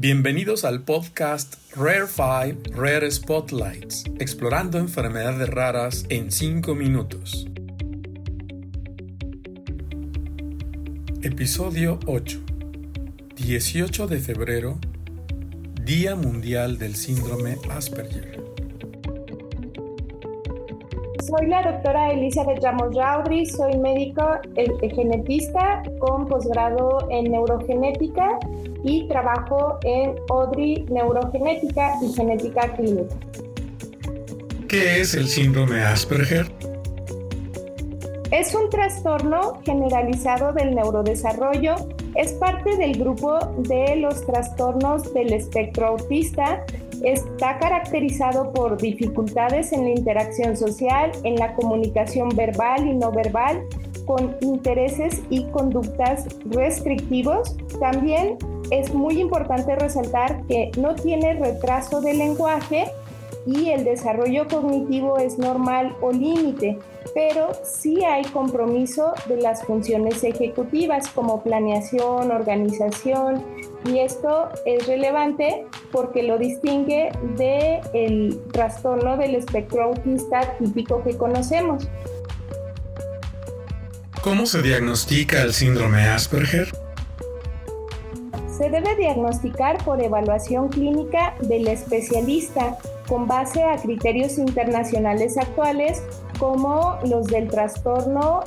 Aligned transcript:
Bienvenidos 0.00 0.64
al 0.64 0.84
podcast 0.84 1.56
Rare 1.74 2.06
5 2.06 2.76
Rare 2.80 3.10
Spotlights, 3.10 4.04
explorando 4.20 4.78
enfermedades 4.78 5.48
raras 5.48 6.06
en 6.08 6.30
5 6.30 6.76
minutos. 6.76 7.48
Episodio 11.20 11.98
8. 12.06 12.40
18 13.34 14.06
de 14.06 14.20
febrero, 14.20 14.78
Día 15.84 16.14
Mundial 16.14 16.78
del 16.78 16.94
Síndrome 16.94 17.56
Asperger. 17.68 18.40
Soy 21.28 21.46
la 21.46 21.60
doctora 21.60 22.10
Elizabeth 22.12 22.62
Ramos 22.62 22.94
Raudri, 22.94 23.44
soy 23.44 23.76
médico 23.76 24.22
eh, 24.56 24.66
genetista 24.94 25.82
con 25.98 26.26
posgrado 26.26 27.06
en 27.10 27.30
neurogenética 27.30 28.38
y 28.82 29.06
trabajo 29.08 29.78
en 29.82 30.14
ODRI 30.30 30.86
Neurogenética 30.88 31.96
y 32.00 32.14
Genética 32.14 32.74
Clínica. 32.74 33.14
¿Qué 34.68 35.00
es 35.00 35.12
el 35.12 35.28
síndrome 35.28 35.82
Asperger? 35.82 36.50
Es 38.30 38.54
un 38.54 38.70
trastorno 38.70 39.60
generalizado 39.66 40.54
del 40.54 40.74
neurodesarrollo, 40.74 41.74
es 42.14 42.32
parte 42.32 42.74
del 42.78 42.98
grupo 42.98 43.38
de 43.58 43.96
los 43.96 44.24
trastornos 44.24 45.12
del 45.12 45.34
espectro 45.34 45.88
autista 45.88 46.64
Está 47.04 47.58
caracterizado 47.58 48.52
por 48.52 48.76
dificultades 48.76 49.72
en 49.72 49.84
la 49.84 49.90
interacción 49.90 50.56
social, 50.56 51.12
en 51.24 51.36
la 51.36 51.54
comunicación 51.54 52.30
verbal 52.30 52.86
y 52.86 52.94
no 52.94 53.12
verbal, 53.12 53.62
con 54.04 54.36
intereses 54.40 55.22
y 55.30 55.44
conductas 55.50 56.26
restrictivos. 56.46 57.56
También 57.78 58.38
es 58.70 58.92
muy 58.92 59.20
importante 59.20 59.76
resaltar 59.76 60.42
que 60.46 60.70
no 60.78 60.94
tiene 60.94 61.34
retraso 61.34 62.00
de 62.00 62.14
lenguaje 62.14 62.86
y 63.46 63.70
el 63.70 63.84
desarrollo 63.84 64.46
cognitivo 64.48 65.18
es 65.18 65.38
normal 65.38 65.96
o 66.00 66.10
límite, 66.10 66.78
pero 67.18 67.50
sí 67.64 68.04
hay 68.04 68.22
compromiso 68.26 69.12
de 69.26 69.38
las 69.38 69.64
funciones 69.64 70.22
ejecutivas 70.22 71.08
como 71.08 71.42
planeación, 71.42 72.30
organización, 72.30 73.44
y 73.84 73.98
esto 73.98 74.48
es 74.64 74.86
relevante 74.86 75.66
porque 75.90 76.22
lo 76.22 76.38
distingue 76.38 77.10
del 77.36 78.40
trastorno 78.52 79.16
del 79.16 79.34
espectro 79.34 79.82
autista 79.82 80.56
típico 80.58 81.02
que 81.02 81.16
conocemos. 81.16 81.88
¿Cómo 84.22 84.46
se 84.46 84.62
diagnostica 84.62 85.42
el 85.42 85.52
síndrome 85.52 86.02
Asperger? 86.02 86.68
Se 88.46 88.70
debe 88.70 88.94
diagnosticar 88.94 89.84
por 89.84 90.00
evaluación 90.00 90.68
clínica 90.68 91.34
del 91.40 91.66
especialista 91.66 92.78
con 93.08 93.26
base 93.26 93.64
a 93.64 93.76
criterios 93.76 94.38
internacionales 94.38 95.36
actuales 95.36 96.02
como 96.38 96.98
los 97.04 97.26
del 97.26 97.48
trastorno, 97.48 98.40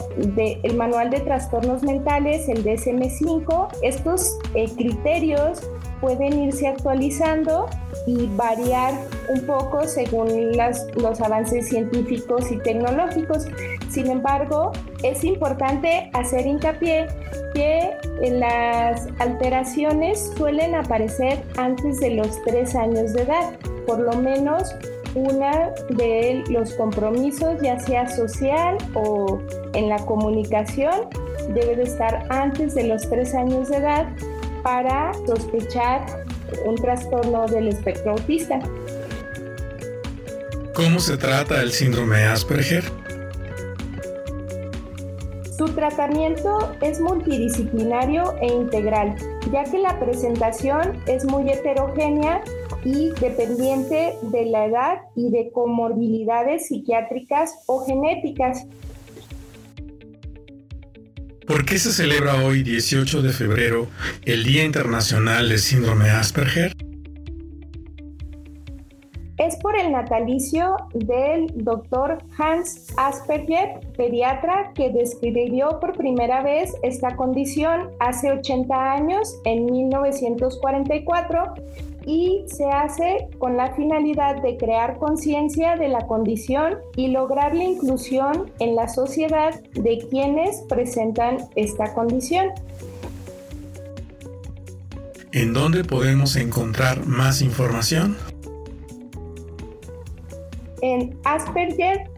manual 0.75 1.09
de 1.09 1.20
trastornos 1.20 1.84
mentales, 1.84 2.48
el 2.48 2.64
DSM5. 2.64 3.67
Estos 3.81 4.38
eh, 4.56 4.70
criterios 4.75 5.61
pueden 6.00 6.39
irse 6.42 6.67
actualizando 6.67 7.67
y 8.08 8.28
variar 8.36 8.94
un 9.30 9.45
poco 9.45 9.88
según 9.88 10.52
los 10.58 11.22
avances 11.22 11.70
científicos 11.70 12.52
y 12.52 12.58
tecnológicos. 12.58 13.48
Sin 13.89 14.09
embargo, 14.09 14.72
es 15.03 15.23
importante 15.23 16.09
hacer 16.14 16.48
hincapié 16.48 17.08
que 17.53 17.92
las 18.31 19.08
alteraciones 19.20 20.31
suelen 20.38 20.76
aparecer 20.76 21.44
antes 21.58 22.00
de 22.00 22.11
los 22.11 22.42
tres 22.44 22.76
años 22.76 23.14
de 23.14 23.23
edad, 23.23 23.53
por 23.86 24.00
lo 24.00 24.14
menos 24.14 24.73
una 25.16 25.72
de 25.90 26.44
los 26.50 26.73
compromisos, 26.73 27.62
ya 27.62 27.80
sea 27.80 28.08
social 28.08 28.78
o 28.94 29.39
en 29.73 29.89
la 29.89 29.98
comunicación, 30.05 31.10
debe 31.49 31.76
de 31.76 31.83
estar 31.83 32.26
antes 32.30 32.76
de 32.76 32.86
los 32.86 33.10
tres 33.10 33.33
años 33.33 33.70
de 33.70 33.77
edad 33.77 34.08
para 34.64 35.11
sospechar 35.26 36.05
un 36.66 36.76
trastorno 36.76 37.48
del 37.48 37.70
espectro 37.70 38.11
autista. 38.11 38.60
¿Cómo 40.73 41.00
se 41.00 41.17
trata 41.17 41.61
el 41.61 41.71
síndrome 41.71 42.23
Asperger? 42.23 42.83
Su 45.58 45.67
tratamiento 45.76 46.73
es 46.82 47.00
multidisciplinario 47.00 48.36
e 48.42 48.48
integral, 48.48 49.16
ya 49.52 49.64
que 49.64 49.77
la 49.77 50.00
presentación 50.00 50.98
es 51.05 51.26
muy 51.26 51.52
heterogénea 51.52 52.42
y 52.83 53.09
dependiente 53.19 54.14
de 54.21 54.45
la 54.45 54.65
edad 54.65 54.97
y 55.15 55.30
de 55.30 55.52
comorbilidades 55.52 56.67
psiquiátricas 56.67 57.53
o 57.67 57.86
genéticas. 57.86 58.65
¿Por 61.45 61.65
qué 61.65 61.77
se 61.80 61.91
celebra 61.91 62.45
hoy 62.45 62.64
18 62.64 63.21
de 63.21 63.33
febrero 63.33 63.87
el 64.25 64.43
Día 64.43 64.64
Internacional 64.64 65.49
del 65.49 65.59
Síndrome 65.59 66.09
Asperger? 66.09 66.73
Es 69.37 69.55
por 69.55 69.75
el 69.75 69.91
natalicio 69.91 70.75
del 70.93 71.47
doctor 71.55 72.20
Hans 72.37 72.93
Asperger, 72.95 73.80
pediatra, 73.97 74.71
que 74.75 74.91
describió 74.91 75.80
por 75.80 75.97
primera 75.97 76.43
vez 76.43 76.75
esta 76.83 77.15
condición 77.15 77.89
hace 77.99 78.31
80 78.31 78.91
años, 78.93 79.41
en 79.43 79.65
1944, 79.65 81.55
y 82.06 82.44
se 82.48 82.66
hace 82.66 83.28
con 83.38 83.58
la 83.58 83.73
finalidad 83.73 84.42
de 84.42 84.58
crear 84.58 84.98
conciencia 84.98 85.76
de 85.76 85.88
la 85.88 86.08
condición 86.08 86.78
y 86.95 87.10
lograr 87.10 87.56
la 87.56 87.64
inclusión 87.64 88.52
en 88.60 88.76
la 88.76 88.88
sociedad 88.88 89.62
de 89.73 90.06
quienes 90.10 90.62
presentan 90.67 91.38
esta 91.56 91.94
condición. 91.94 92.50
¿En 95.32 95.54
dónde 95.54 95.84
podemos 95.84 96.36
encontrar 96.36 97.06
más 97.06 97.42
información? 97.42 98.18
en 100.82 101.18